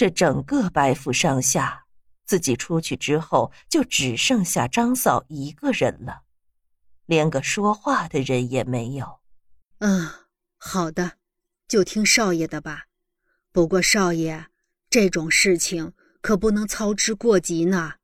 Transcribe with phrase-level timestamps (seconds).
[0.00, 1.84] 这整个白府上下，
[2.24, 6.22] 自己出去之后，就只剩下张嫂一个人了，
[7.04, 9.20] 连个说话的人也没有。
[9.80, 10.08] 嗯，
[10.56, 11.18] 好的，
[11.68, 12.84] 就听少爷的吧。
[13.52, 14.46] 不过少爷，
[14.88, 15.92] 这种事情
[16.22, 17.96] 可不能操之过急呢，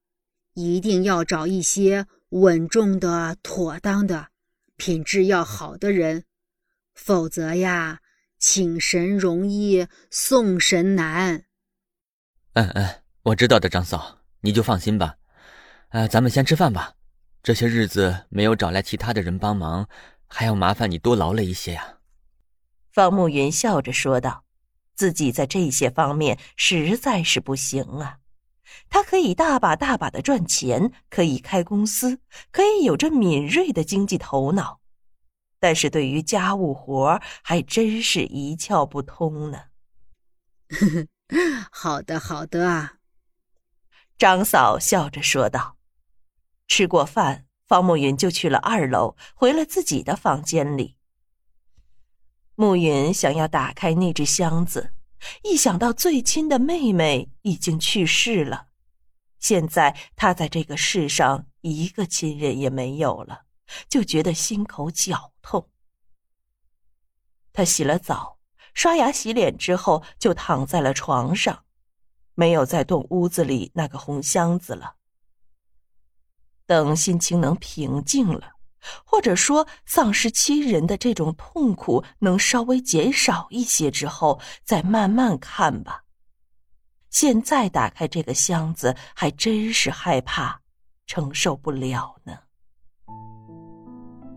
[0.52, 4.28] 一定要找一些稳重的、妥当的、
[4.76, 6.24] 品质要好的人，
[6.94, 8.00] 否则呀，
[8.38, 11.45] 请神容易送神难。
[12.56, 12.88] 嗯嗯，
[13.22, 15.16] 我知道的，张嫂，你就放心吧。
[15.90, 16.94] 呃，咱们先吃饭吧。
[17.42, 19.86] 这些日子没有找来其他的人帮忙，
[20.26, 21.98] 还要麻烦你多劳累一些呀。
[22.90, 24.44] 方慕云笑着说道
[24.96, 28.20] ：“自己在这些方面实在是不行啊。
[28.88, 34.80] 他可以大把大把的赚钱，可以开公司，可以有着敏锐的经济头脑，
[35.60, 39.64] 但是对于家务活还真是一窍不通呢。”
[41.72, 42.98] 好的，好的啊。
[44.16, 45.76] 张嫂笑着说道。
[46.68, 50.96] 吃过饭，方慕云就去了二楼，回了自己的房间里。
[52.54, 54.92] 暮云想要打开那只箱子，
[55.42, 58.68] 一想到最亲的妹妹已经去世了，
[59.38, 63.42] 现在他在这个世上一个亲人也没有了，
[63.88, 65.68] 就觉得心口绞痛。
[67.52, 68.35] 他洗了澡。
[68.76, 71.64] 刷牙洗脸之后，就躺在了床上，
[72.34, 74.96] 没有再动屋子里那个红箱子了。
[76.66, 78.52] 等心情能平静了，
[79.02, 86.02] 或者说丧失亲人的这种痛苦能稍微减少一些之后，再慢慢看吧。
[87.08, 90.60] 现在打开这个箱子，还真是害怕，
[91.06, 92.38] 承受不了呢。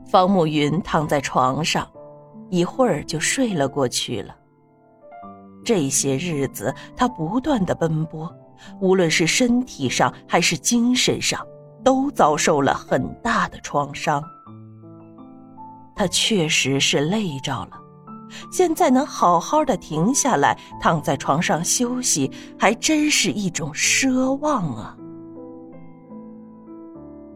[0.09, 1.91] 方慕云躺在床上。
[2.49, 4.35] 一会儿就睡了过去了。
[5.63, 8.33] 这些日子，他不断的奔波，
[8.79, 11.45] 无论是身体上还是精神上，
[11.83, 14.23] 都遭受了很大的创伤。
[15.95, 17.71] 他确实是累着了，
[18.51, 24.95] 现在能好好的停下来，躺在床上休息，还真是一种奢望啊。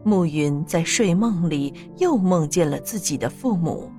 [0.02, 3.90] 暮云在睡梦里又梦见了自己的父母。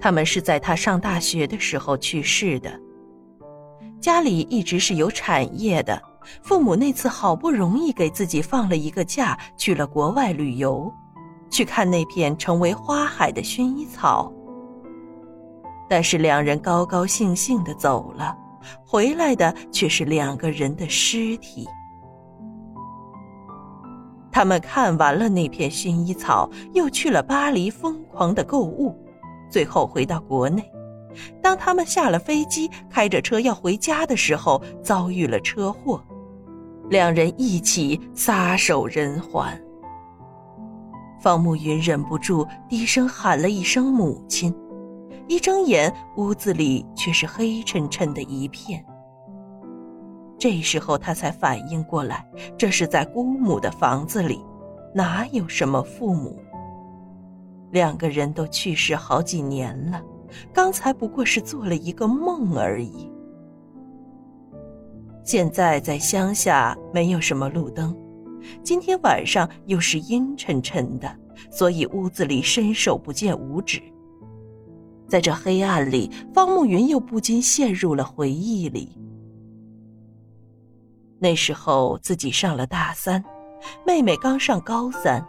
[0.00, 2.72] 他们是在他上大学的时候去世的。
[4.00, 6.00] 家里一直是有产业的，
[6.42, 10.90] 父母那次好不容易给自己放了一个假，去了国外旅游，
[11.50, 14.32] 去看那片成为花海的薰衣草。
[15.86, 18.34] 但是两人高高兴兴的走了，
[18.86, 21.68] 回来的却是两个人的尸体。
[24.32, 28.96] 他们看完了那片薰衣草，又去了巴黎，疯狂的购物。
[29.50, 30.70] 最后回到国内，
[31.42, 36.02] 当他们下了飞机，开着车要回家的时候，遭遇了车祸，
[36.88, 39.46] 两人一起撒手人寰。
[41.20, 44.54] 方慕云忍不住低声喊了一声“母亲”，
[45.28, 48.82] 一睁眼，屋子里却是黑沉沉的一片。
[50.38, 52.24] 这时候他才反应过来，
[52.56, 54.42] 这是在姑母的房子里，
[54.94, 56.40] 哪有什么父母？
[57.70, 60.02] 两个人都去世好几年了，
[60.52, 63.10] 刚才不过是做了一个梦而已。
[65.24, 67.96] 现在在乡下没有什么路灯，
[68.62, 71.14] 今天晚上又是阴沉沉的，
[71.50, 73.80] 所以屋子里伸手不见五指。
[75.06, 78.96] 在这黑暗里，方慕云又不禁陷入了回忆里。
[81.18, 83.22] 那时候自己上了大三，
[83.86, 85.24] 妹妹刚上高三。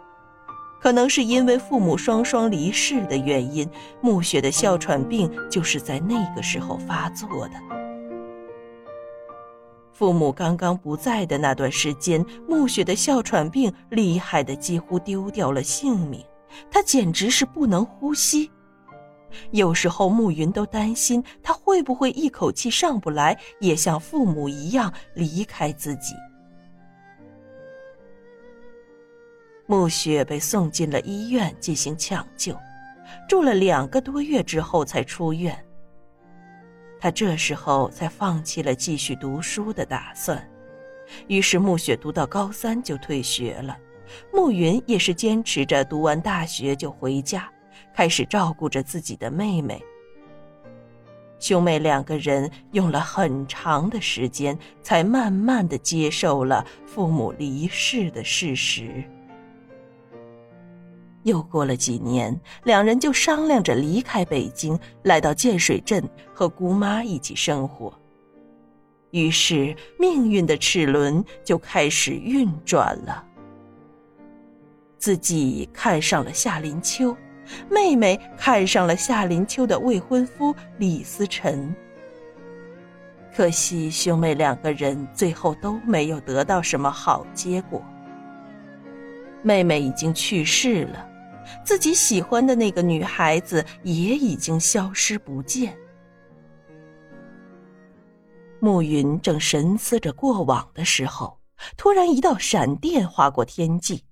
[0.82, 3.68] 可能是因为父母双双离世的原因，
[4.00, 7.54] 暮雪的哮喘病就是在那个时候发作的。
[9.92, 16.20] 父母刚刚不在的那段时间，暮雪的哮喘病厉害的几乎丢掉了性命，
[16.68, 18.50] 她简直是不能呼吸。
[19.52, 26.14] 有时候暮云都担心她会不会一口气上不来，也像父母一样离开自己。
[29.72, 32.54] 暮雪被送进了医院进行抢救，
[33.26, 35.58] 住了两个多月之后才出院。
[37.00, 40.46] 他这时候才放弃了继续读书的打算，
[41.26, 43.74] 于是暮雪读到高三就退学了。
[44.30, 47.50] 暮云也是坚持着读完大学就回家，
[47.94, 49.82] 开始照顾着自己的妹妹。
[51.38, 59.02] 兄妹两个人用了很长的时间，才慢慢的接受了父母离世的事实。
[61.24, 66.02] 又过了几年，两人就商量着离开北京，来到建水镇
[66.34, 67.92] 和姑妈一起生活。
[69.10, 73.24] 于是命运的齿轮就开始运转了。
[74.98, 77.16] 自己看上了夏林秋，
[77.68, 81.74] 妹妹看上了夏林秋的未婚夫李思辰。
[83.34, 87.82] 可惜兄妹两个人最后都没有得到什么好结果。
[89.42, 91.08] 妹妹已经去世了，
[91.64, 95.76] 自己喜欢的那个女孩子也已经消失不见。
[98.60, 101.38] 暮云正神思着过往的时候，
[101.76, 104.04] 突然一道闪电划过天际。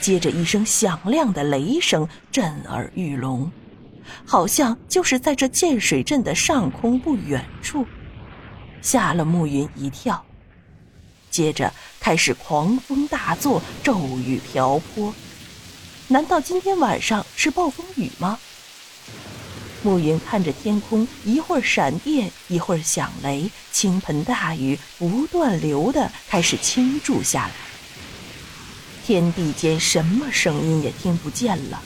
[0.00, 3.50] 接着一声响亮的雷声震耳欲聋，
[4.24, 7.84] 好像就是在这建水镇的上空不远处，
[8.80, 10.24] 吓了暮云一跳。
[11.30, 15.12] 接着开始狂风大作，骤雨瓢泼。
[16.10, 18.38] 难道今天晚上是暴风雨吗？
[19.82, 27.52] 暮云看着天空，一会儿闪电，一会儿响雷，倾盆大雨不断流的开始倾注下来。
[29.04, 31.82] 天地间什么声音也听不见了，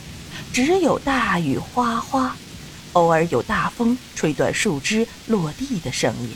[0.53, 2.37] 只有大雨哗哗，
[2.93, 6.31] 偶尔有大风吹断树枝落地的声音，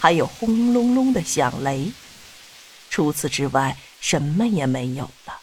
[0.00, 1.92] 还有轰隆隆的响雷。
[2.90, 5.38] 除此之外，什么也没有了。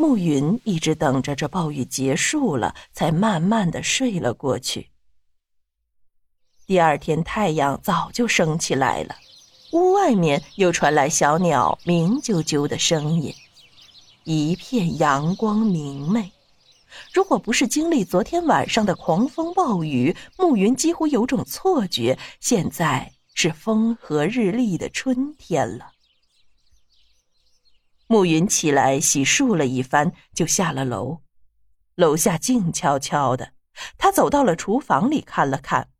[0.00, 4.90] 暮云一直等着这暴雨结束了，才慢慢的睡了过去。
[6.66, 9.16] 第二天，太阳早就升起来了。
[9.72, 13.34] 屋外面又传来小鸟鸣啾啾的声音，
[14.22, 16.30] 一片阳光明媚。
[17.12, 25.90] 如果不是经历昨天晚上的狂风暴雨，暮云几乎有种错觉，现在是风和日丽的春天了。
[28.08, 31.20] 暮云起来洗漱了一番，就下了楼。
[31.94, 33.52] 楼下静悄悄的，
[33.98, 35.90] 他走到了厨房里看了看，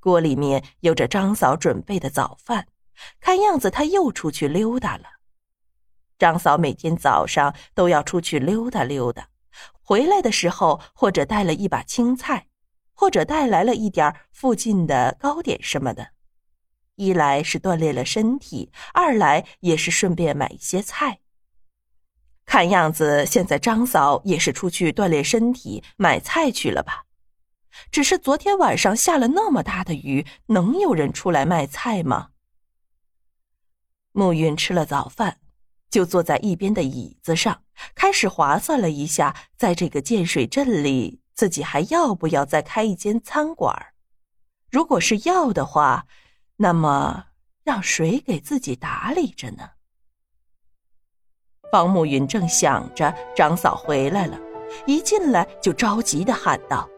[0.00, 2.66] 锅里面有着张嫂准备的早饭。
[3.20, 5.04] 看样子他又出去溜达了。
[6.18, 9.28] 张嫂每天早上都要出去溜达溜达，
[9.80, 12.48] 回来的时候或者带了一把青菜，
[12.92, 16.08] 或者带来了一点附近的糕点什么的。
[16.96, 21.20] 一来是锻炼了身体，二来也是顺便买一些菜。
[22.48, 27.04] 看样子现在张嫂也是出去锻炼身体、买菜去了吧？
[27.92, 32.30] 只是昨天晚上下了那么大的雨，能有人出来卖菜吗？
[34.12, 35.38] 暮云吃了早饭，
[35.90, 37.62] 就坐在一边的椅子上，
[37.94, 43.92] 开始划算了一下，在这个建水镇里，自己还要不要再开一间餐馆？
[44.70, 46.06] 如果是要的话，
[46.56, 47.26] 那么
[47.62, 49.72] 让谁给自己打理着呢？
[51.70, 54.38] 方慕云正想着，张嫂回来了，
[54.86, 56.88] 一进来就着急的喊道：“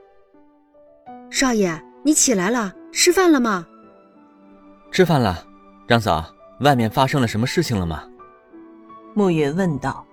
[1.30, 3.66] 少爷，你起来了，吃饭了吗
[4.92, 5.44] ？”“吃饭了，
[5.88, 6.24] 张嫂。”
[6.60, 8.04] 外面发生了什么事情了吗？
[9.14, 10.04] 慕云问道。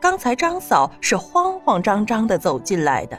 [0.00, 3.16] 刚才张嫂是慌慌张张的走进来的，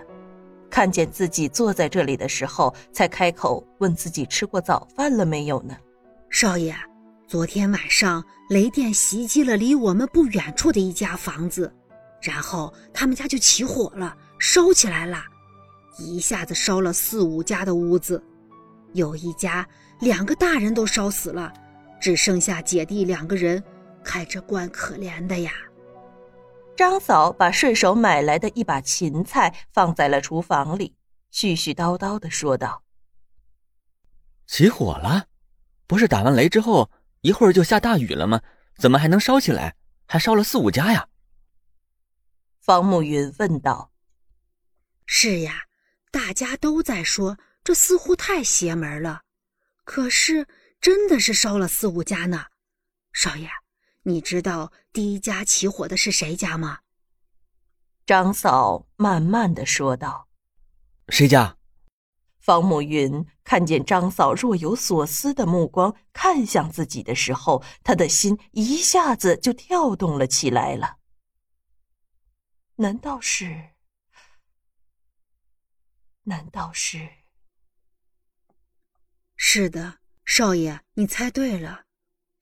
[0.69, 5.73] 看见自己坐在这里的时候，才开口问自己吃过早饭了没有呢？
[6.29, 6.75] 少爷，
[7.27, 11.73] 昨天晚上雷电袭击了离我们不远处的一家房子，
[12.21, 15.23] 然后他们家就起火了，烧起来了，
[15.97, 18.23] 一下子烧了四五家的屋子，
[18.93, 19.67] 有一家
[20.01, 21.51] 两个大人都烧死了。
[21.99, 23.63] 只剩下姐弟两个人，
[24.03, 25.51] 看着怪可怜的呀。
[26.75, 30.93] 张嫂把顺手买来的一把芹菜放在了厨房里，
[31.33, 32.83] 絮絮叨叨的说道
[34.45, 35.25] ：“起火了，
[35.87, 36.91] 不是打完雷之后
[37.25, 38.41] 一会儿就下大雨了吗？
[38.77, 39.75] 怎么还能烧起来？
[40.05, 41.09] 还烧了四五家呀？”
[42.61, 43.91] 方慕云问道。
[45.07, 45.63] “是呀，
[46.11, 49.23] 大家都在说这似乎太邪门了，
[49.83, 50.47] 可是……”
[50.81, 52.45] 真的是烧了四五家呢，
[53.11, 53.49] 少爷，
[54.03, 56.81] 你知道第一家起火的是谁家吗？
[58.05, 60.27] 张嫂慢慢的说道。
[61.09, 61.54] 谁家？
[62.45, 70.97] 方慕云看见张嫂若有所思的目光看向自己的时候，他的心一下子就跳动了起来了。
[72.75, 73.71] 难道是？
[76.25, 77.09] 难道是？
[79.35, 79.97] 是的。
[80.23, 81.85] 少爷，你猜对了，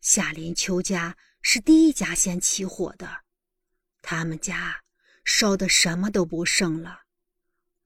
[0.02, 3.24] 夏林秋家是第一家先起火的，
[4.02, 4.82] 他们家
[5.24, 7.03] 烧的什么都不剩了。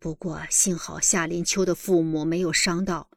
[0.08, 3.10] 不过幸好夏林秋的父母没有伤到，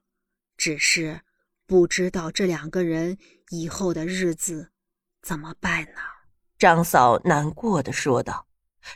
[0.57, 1.21] 只是
[1.65, 3.17] 不知道这两个人
[3.51, 4.73] 以后的日子
[5.23, 6.01] 怎么办呢？
[6.59, 8.49] 张嫂难过的说道：“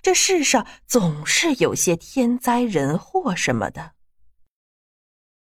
[0.03, 3.93] 这世上总是有些天灾人祸什么的。”